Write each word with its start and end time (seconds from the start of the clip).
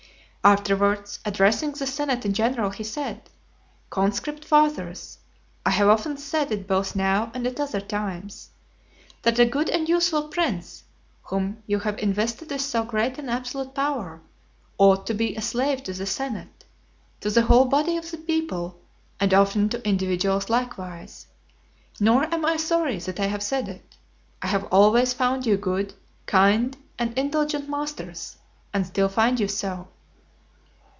Afterwards, 0.43 1.19
addressing 1.23 1.73
the 1.73 1.85
senate 1.85 2.25
in 2.25 2.33
general, 2.33 2.71
he 2.71 2.83
said: 2.83 3.29
"Conscript 3.91 4.43
Fathers, 4.43 5.19
I 5.63 5.69
have 5.69 5.87
often 5.87 6.17
said 6.17 6.51
it 6.51 6.65
both 6.65 6.95
now 6.95 7.29
and 7.35 7.45
at 7.45 7.59
other 7.59 7.79
times, 7.79 8.49
that 9.21 9.37
a 9.37 9.45
good 9.45 9.67
(212) 9.67 9.79
and 9.79 9.87
useful 9.89 10.27
prince, 10.29 10.83
whom 11.25 11.61
you 11.67 11.77
have 11.81 11.99
invested 11.99 12.49
with 12.49 12.61
so 12.61 12.83
great 12.83 13.19
and 13.19 13.29
absolute 13.29 13.75
power, 13.75 14.19
ought 14.79 15.05
to 15.05 15.13
be 15.13 15.35
a 15.35 15.41
slave 15.41 15.83
to 15.83 15.93
the 15.93 16.07
senate, 16.07 16.65
to 17.19 17.29
the 17.29 17.43
whole 17.43 17.65
body 17.65 17.95
of 17.95 18.09
the 18.09 18.17
people, 18.17 18.79
and 19.19 19.35
often 19.35 19.69
to 19.69 19.87
individuals 19.87 20.49
likewise: 20.49 21.27
nor 21.99 22.23
am 22.33 22.45
I 22.47 22.57
sorry 22.57 22.97
that 22.97 23.19
I 23.19 23.27
have 23.27 23.43
said 23.43 23.69
it. 23.69 23.95
I 24.41 24.47
have 24.47 24.65
always 24.73 25.13
found 25.13 25.45
you 25.45 25.55
good, 25.57 25.93
kind, 26.25 26.75
and 26.97 27.15
indulgent 27.15 27.69
masters, 27.69 28.37
and 28.73 28.87
still 28.87 29.07
find 29.07 29.39
you 29.39 29.47
so." 29.47 29.87